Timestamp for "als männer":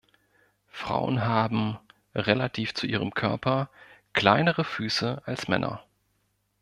5.25-5.83